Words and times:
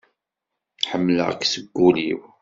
Ḥemleɣ-k 0.89 1.41
seg 1.51 1.65
ul-iw. 1.87 2.21